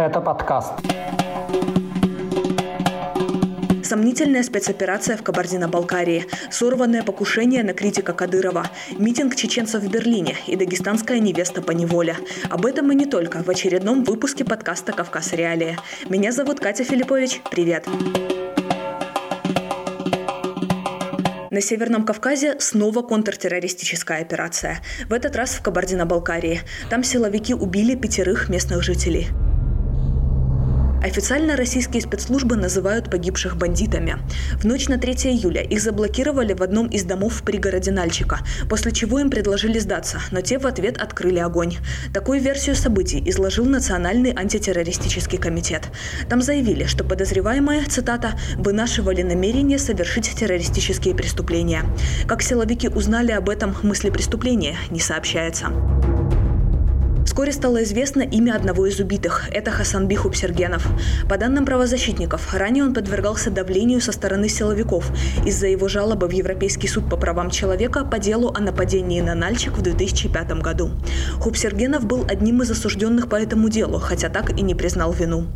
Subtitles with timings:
[0.00, 0.72] Это подкаст.
[3.84, 11.18] Сомнительная спецоперация в Кабардино-Балкарии, сорванное покушение на критика Кадырова, митинг чеченцев в Берлине и дагестанская
[11.18, 12.16] невеста по неволе.
[12.48, 15.76] Об этом и не только в очередном выпуске подкаста «Кавказ Реалии».
[16.08, 17.42] Меня зовут Катя Филиппович.
[17.50, 17.86] Привет!
[21.50, 24.80] На Северном Кавказе снова контртеррористическая операция.
[25.10, 26.62] В этот раз в Кабардино-Балкарии.
[26.88, 29.28] Там силовики убили пятерых местных жителей.
[31.02, 34.18] Официально российские спецслужбы называют погибших бандитами.
[34.60, 38.92] В ночь на 3 июля их заблокировали в одном из домов в пригороде Нальчика, после
[38.92, 41.76] чего им предложили сдаться, но те в ответ открыли огонь.
[42.12, 45.88] Такую версию событий изложил Национальный антитеррористический комитет.
[46.28, 51.84] Там заявили, что подозреваемые, цитата, «вынашивали намерение совершить террористические преступления».
[52.26, 55.68] Как силовики узнали об этом мысли преступления, не сообщается.
[57.24, 60.86] Вскоре стало известно имя одного из убитых– это Хасанби Хубсергенов.
[61.28, 65.10] По данным правозащитников, ранее он подвергался давлению со стороны силовиков
[65.44, 69.76] из-за его жалобы в Европейский суд по правам человека по делу о нападении на Нальчик
[69.76, 70.90] в 2005 году.
[71.40, 75.46] Хубсергенов был одним из осужденных по этому делу, хотя так и не признал вину.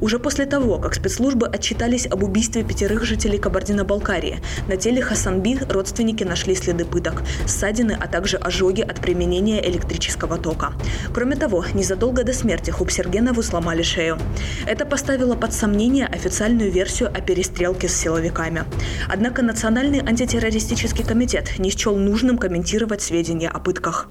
[0.00, 6.24] Уже после того, как спецслужбы отчитались об убийстве пятерых жителей Кабардино-Балкарии, на теле Хасанби родственники
[6.24, 10.72] нашли следы пыток, ссадины, а также ожоги от применения электрического тока.
[11.14, 14.18] Кроме того, незадолго до смерти Хубсергенову сломали шею.
[14.66, 18.64] Это поставило под сомнение официальную версию о перестрелке с силовиками.
[19.08, 24.08] Однако Национальный антитеррористический комитет не счел нужным комментировать сведения о пытках.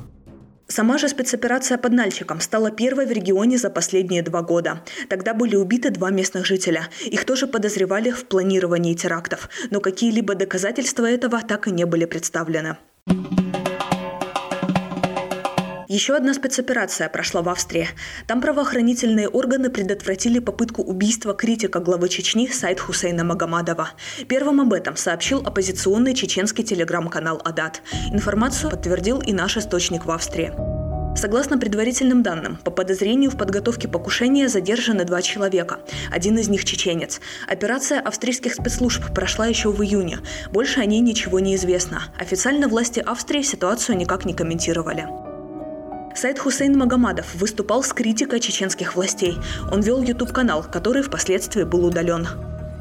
[0.72, 4.81] Сама же спецоперация под Нальчиком стала первой в регионе за последние два года.
[5.09, 6.88] Тогда были убиты два местных жителя.
[7.06, 12.78] Их тоже подозревали в планировании терактов, но какие-либо доказательства этого так и не были представлены.
[15.92, 17.89] Еще одна спецоперация прошла в Австрии.
[18.25, 23.89] Там правоохранительные органы предотвратили попытку убийства критика главы Чечни Сайд Хусейна Магомадова.
[24.30, 27.81] Первым об этом сообщил оппозиционный чеченский телеграм-канал «Адат».
[28.09, 30.53] Информацию подтвердил и наш источник в Австрии.
[31.18, 35.81] Согласно предварительным данным, по подозрению в подготовке покушения задержаны два человека.
[36.09, 37.19] Один из них чеченец.
[37.50, 40.19] Операция австрийских спецслужб прошла еще в июне.
[40.53, 42.03] Больше о ней ничего не известно.
[42.18, 45.31] Официально власти Австрии ситуацию никак не комментировали.
[46.16, 49.38] Сайт Хусейн Магомадов выступал с критикой чеченских властей.
[49.72, 52.28] Он вел YouTube-канал, который впоследствии был удален.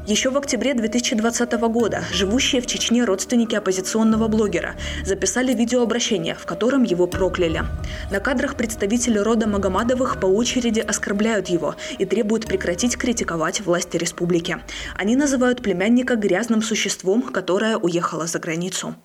[0.07, 4.75] Еще в октябре 2020 года живущие в Чечне родственники оппозиционного блогера
[5.05, 7.63] записали видеообращение, в котором его прокляли.
[8.09, 14.57] На кадрах представители рода Магомадовых по очереди оскорбляют его и требуют прекратить критиковать власти республики.
[14.95, 18.95] Они называют племянника грязным существом, которое уехало за границу.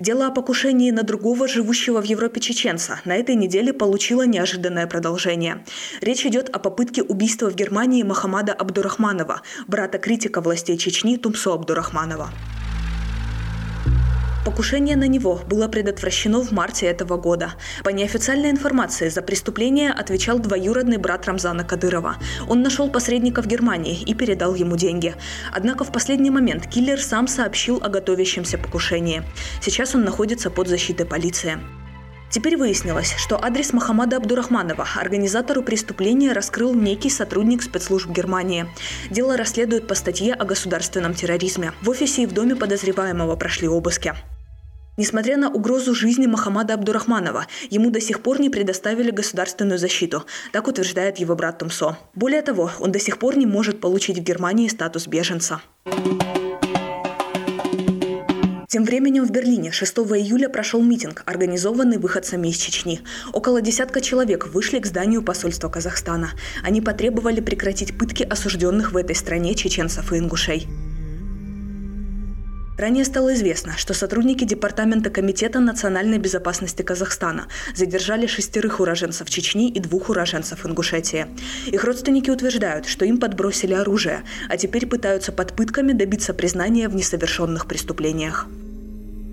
[0.00, 5.62] Дело о покушении на другого живущего в Европе чеченца на этой неделе получило неожиданное продолжение.
[6.00, 12.30] Речь идет о попытке убийства в Германии Махамада Абдурахманова, брата критика властей Чечни Тумсо Абдурахманова.
[14.44, 17.52] Покушение на него было предотвращено в марте этого года.
[17.84, 22.16] По неофициальной информации, за преступление отвечал двоюродный брат Рамзана Кадырова.
[22.48, 25.14] Он нашел посредника в Германии и передал ему деньги.
[25.52, 29.22] Однако в последний момент киллер сам сообщил о готовящемся покушении.
[29.60, 31.58] Сейчас он находится под защитой полиции.
[32.30, 38.66] Теперь выяснилось, что адрес Махамада Абдурахманова организатору преступления раскрыл некий сотрудник спецслужб Германии.
[39.10, 41.72] Дело расследуют по статье о государственном терроризме.
[41.82, 44.14] В офисе и в доме подозреваемого прошли обыски.
[44.96, 50.68] Несмотря на угрозу жизни Махамада Абдурахманова, ему до сих пор не предоставили государственную защиту, так
[50.68, 51.96] утверждает его брат Тумсо.
[52.14, 55.62] Более того, он до сих пор не может получить в Германии статус беженца.
[58.70, 63.00] Тем временем в Берлине 6 июля прошел митинг, организованный выходцами из Чечни.
[63.32, 66.30] Около десятка человек вышли к зданию посольства Казахстана.
[66.62, 70.68] Они потребовали прекратить пытки осужденных в этой стране чеченцев и ингушей.
[72.78, 79.80] Ранее стало известно, что сотрудники Департамента Комитета национальной безопасности Казахстана задержали шестерых уроженцев Чечни и
[79.80, 81.26] двух уроженцев Ингушетии.
[81.66, 86.94] Их родственники утверждают, что им подбросили оружие, а теперь пытаются под пытками добиться признания в
[86.94, 88.46] несовершенных преступлениях.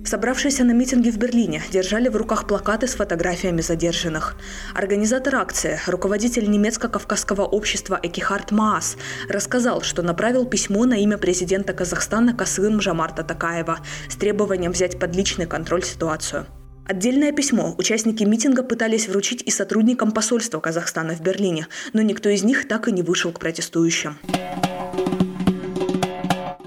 [0.08, 4.38] Собравшиеся на митинге в Берлине держали в руках плакаты с фотографиями задержанных.
[4.74, 8.96] Организатор акции, руководитель немецко-кавказского общества Экихард Маас,
[9.28, 15.14] рассказал, что направил письмо на имя президента Казахстана Касым Жамарта Такаева с требованием взять под
[15.14, 16.46] личный контроль ситуацию.
[16.86, 22.44] Отдельное письмо участники митинга пытались вручить и сотрудникам посольства Казахстана в Берлине, но никто из
[22.44, 24.18] них так и не вышел к протестующим.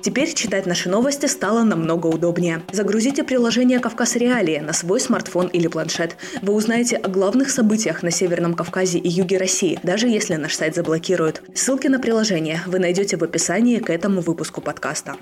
[0.02, 2.62] Теперь читать наши новости стало намного удобнее.
[2.72, 6.16] Загрузите приложение «Кавказ Реалии» на свой смартфон или планшет.
[6.40, 10.74] Вы узнаете о главных событиях на Северном Кавказе и юге России, даже если наш сайт
[10.74, 11.42] заблокируют.
[11.54, 15.16] Ссылки на приложение вы найдете в описании к этому выпуску подкаста.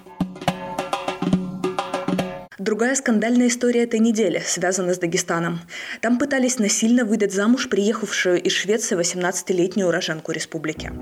[2.58, 5.60] Другая скандальная история этой недели связана с Дагестаном.
[6.00, 10.92] Там пытались насильно выдать замуж приехавшую из Швеции 18-летнюю уроженку республики.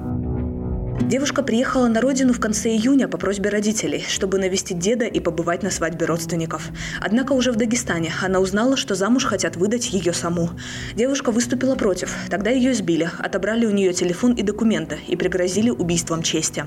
[1.08, 5.62] Девушка приехала на родину в конце июня по просьбе родителей, чтобы навестить деда и побывать
[5.62, 6.68] на свадьбе родственников.
[7.00, 10.50] Однако уже в Дагестане она узнала, что замуж хотят выдать ее саму.
[10.96, 12.12] Девушка выступила против.
[12.28, 16.64] Тогда ее избили, отобрали у нее телефон и документы и пригрозили убийством чести.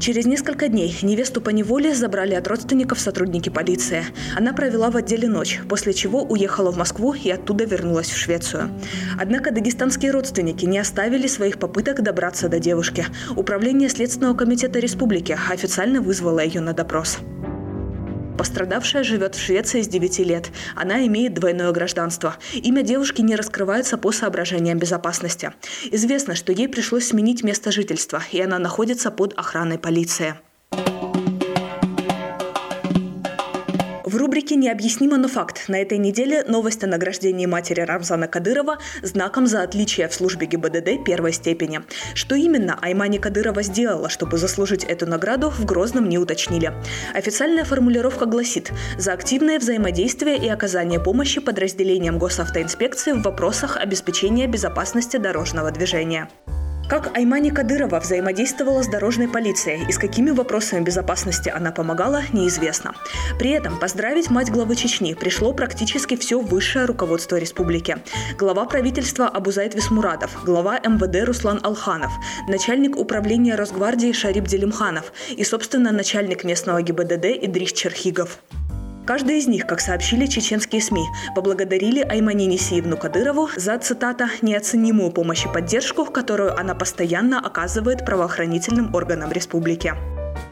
[0.00, 4.06] Через несколько дней невесту по неволе забрали от родственников сотрудники полиции.
[4.34, 8.70] Она провела в отделе ночь, после чего уехала в Москву и оттуда вернулась в Швецию.
[9.20, 13.04] Однако дагестанские родственники не оставили своих попыток добраться до девушки.
[13.36, 17.18] Управление Следственного комитета республики официально вызвало ее на допрос.
[18.40, 20.50] Пострадавшая живет в Швеции с 9 лет.
[20.74, 22.36] Она имеет двойное гражданство.
[22.54, 25.52] Имя девушки не раскрывается по соображениям безопасности.
[25.90, 30.36] Известно, что ей пришлось сменить место жительства, и она находится под охраной полиции.
[34.50, 39.62] Рубрике «Необъяснимо, но факт» на этой неделе новость о награждении матери Рамзана Кадырова знаком за
[39.62, 41.82] отличие в службе ГИБДД первой степени.
[42.14, 46.72] Что именно Аймани Кадырова сделала, чтобы заслужить эту награду, в Грозном не уточнили.
[47.14, 55.16] Официальная формулировка гласит «За активное взаимодействие и оказание помощи подразделениям госавтоинспекции в вопросах обеспечения безопасности
[55.16, 56.28] дорожного движения».
[56.90, 62.96] Как Аймани Кадырова взаимодействовала с дорожной полицией и с какими вопросами безопасности она помогала, неизвестно.
[63.38, 67.98] При этом поздравить мать главы Чечни пришло практически все высшее руководство республики.
[68.36, 72.10] Глава правительства Абузайт Висмурадов, глава МВД Руслан Алханов,
[72.48, 78.40] начальник управления Росгвардии Шарип Делимханов и, собственно, начальник местного ГИБДД Идрис Черхигов.
[79.10, 81.02] Каждый из них, как сообщили чеченские СМИ,
[81.34, 88.94] поблагодарили Аймани Несиевну Кадырову за, цитата, «неоценимую помощь и поддержку, которую она постоянно оказывает правоохранительным
[88.94, 89.94] органам республики».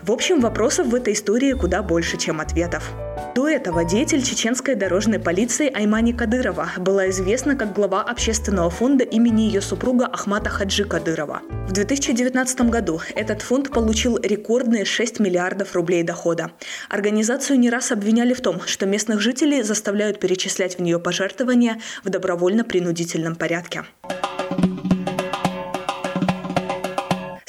[0.02, 2.90] В общем, вопросов в этой истории куда больше, чем ответов.
[3.38, 9.42] До этого деятель чеченской дорожной полиции Аймани Кадырова была известна как глава общественного фонда имени
[9.42, 11.42] ее супруга Ахмата Хаджи Кадырова.
[11.68, 16.50] В 2019 году этот фонд получил рекордные 6 миллиардов рублей дохода.
[16.88, 22.08] Организацию не раз обвиняли в том, что местных жителей заставляют перечислять в нее пожертвования в
[22.08, 23.84] добровольно-принудительном порядке.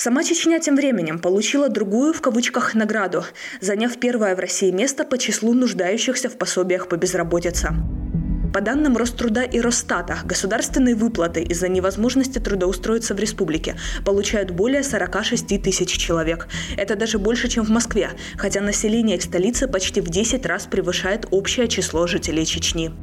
[0.02, 3.26] Сама Чечня тем временем получила другую, в кавычках, награду,
[3.60, 7.72] заняв первое в России место по числу нуждающихся в пособиях по безработице.
[8.54, 13.76] По данным Роструда и Росстата, государственные выплаты из-за невозможности трудоустроиться в республике
[14.06, 16.48] получают более 46 тысяч человек.
[16.78, 21.68] Это даже больше, чем в Москве, хотя население столицы почти в 10 раз превышает общее
[21.68, 22.94] число жителей Чечни.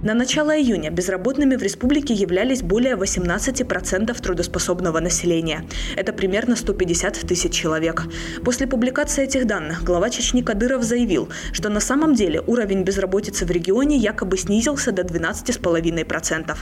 [0.00, 5.64] На начало июня безработными в республике являлись более 18% трудоспособного населения.
[5.96, 8.04] Это примерно 150 тысяч человек.
[8.44, 13.50] После публикации этих данных глава Чечни Кадыров заявил, что на самом деле уровень безработицы в
[13.50, 16.56] регионе якобы снизился до 12,5%.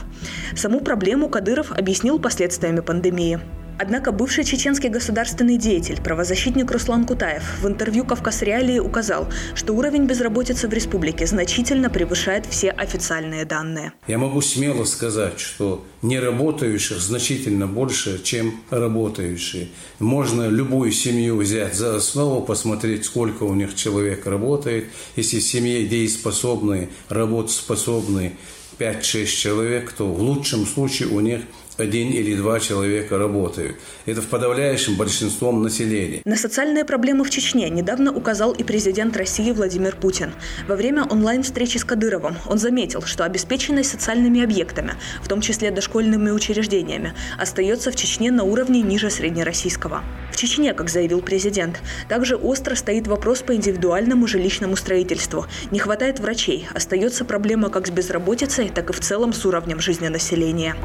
[0.55, 3.39] Саму проблему Кадыров объяснил последствиями пандемии.
[3.79, 10.05] Однако бывший чеченский государственный деятель, правозащитник Руслан Кутаев в интервью «Кавказ Реалии» указал, что уровень
[10.05, 13.93] безработицы в республике значительно превышает все официальные данные.
[14.07, 19.67] Я могу смело сказать, что неработающих значительно больше, чем работающие.
[19.99, 24.85] Можно любую семью взять за основу, посмотреть, сколько у них человек работает.
[25.15, 28.33] Если в семье дееспособные, работоспособные
[28.79, 31.41] 5-6 человек, то в лучшем случае у них
[31.77, 33.77] один или два человека работают.
[34.05, 36.21] Это в подавляющем большинством населения.
[36.25, 40.31] На социальные проблемы в Чечне недавно указал и президент России Владимир Путин.
[40.67, 46.31] Во время онлайн-встречи с Кадыровым он заметил, что обеспеченность социальными объектами, в том числе дошкольными
[46.31, 50.03] учреждениями, остается в Чечне на уровне ниже среднероссийского.
[50.31, 55.45] В Чечне, как заявил президент, также остро стоит вопрос по индивидуальному жилищному строительству.
[55.71, 60.07] Не хватает врачей, остается проблема как с безработицей, так и в целом с уровнем жизни
[60.07, 60.75] населения.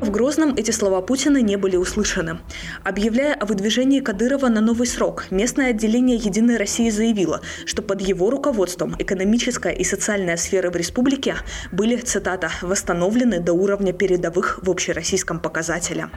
[0.00, 2.38] В Грозном эти слова Путина не были услышаны.
[2.84, 8.30] Объявляя о выдвижении Кадырова на новый срок, местное отделение «Единой России» заявило, что под его
[8.30, 11.34] руководством экономическая и социальная сферы в республике
[11.72, 16.10] были, цитата, «восстановлены до уровня передовых в общероссийском показателе».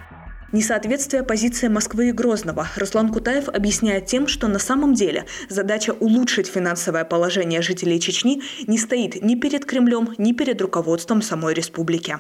[0.52, 6.48] Несоответствие позиции Москвы и Грозного Руслан Кутаев объясняет тем, что на самом деле задача улучшить
[6.48, 12.20] финансовое положение жителей Чечни не стоит ни перед Кремлем, ни перед руководством самой республики.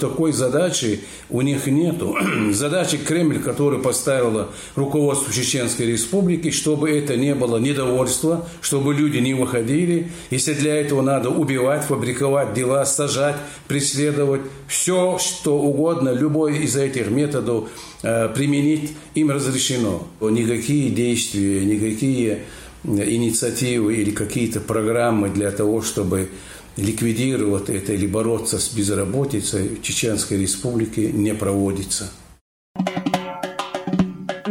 [0.00, 2.16] Такой задачи у них нету.
[2.52, 9.34] Задачи Кремль, которую поставила руководство Чеченской Республики, чтобы это не было недовольство, чтобы люди не
[9.34, 10.10] выходили.
[10.30, 13.36] Если для этого надо убивать, фабриковать дела, сажать,
[13.68, 17.68] преследовать, все, что угодно, любой из этих методов
[18.02, 20.06] э, применить им разрешено.
[20.20, 22.42] Никакие действия, никакие
[22.84, 26.28] инициативы или какие-то программы для того, чтобы
[26.76, 32.10] ликвидировать это или бороться с безработицей в Чеченской Республике не проводится.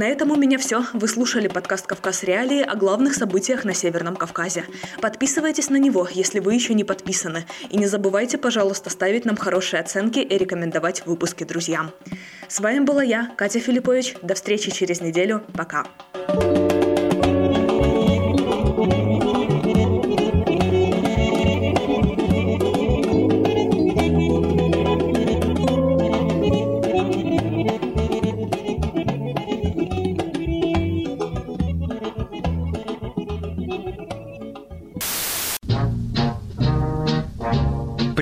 [0.01, 0.83] На этом у меня все.
[0.93, 4.65] Вы слушали подкаст «Кавказ Реалии» о главных событиях на Северном Кавказе.
[4.99, 7.45] Подписывайтесь на него, если вы еще не подписаны.
[7.69, 11.91] И не забывайте, пожалуйста, ставить нам хорошие оценки и рекомендовать выпуски друзьям.
[12.47, 14.15] С вами была я, Катя Филиппович.
[14.23, 15.43] До встречи через неделю.
[15.53, 15.85] Пока.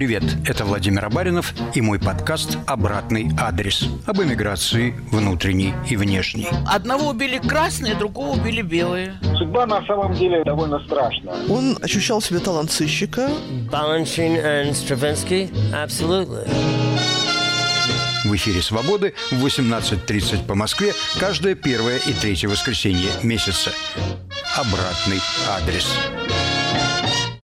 [0.10, 6.48] Привет, это Владимир Абаринов и мой подкаст «Обратный адрес» об эмиграции внутренней и внешней.
[6.66, 9.20] Одного убили красные, другого убили белые.
[9.38, 11.36] Судьба на самом деле довольно страшная.
[11.48, 13.30] Он ощущал себя талант сыщика.
[13.72, 15.52] Balanchine and Stravinsky?
[15.72, 16.50] Absolutely.
[18.26, 23.70] В эфире «Свободы» в 18.30 по Москве каждое первое и третье воскресенье месяца.
[24.58, 25.86] Обратный адрес.